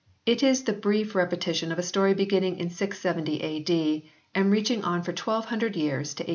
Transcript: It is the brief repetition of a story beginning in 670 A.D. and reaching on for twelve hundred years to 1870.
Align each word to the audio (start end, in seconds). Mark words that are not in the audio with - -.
It 0.25 0.41
is 0.41 0.63
the 0.63 0.73
brief 0.73 1.13
repetition 1.13 1.71
of 1.71 1.77
a 1.77 1.83
story 1.83 2.15
beginning 2.15 2.57
in 2.57 2.71
670 2.71 3.39
A.D. 3.43 4.09
and 4.33 4.51
reaching 4.51 4.83
on 4.83 5.03
for 5.03 5.13
twelve 5.13 5.45
hundred 5.45 5.75
years 5.75 6.15
to 6.15 6.23
1870. 6.23 6.29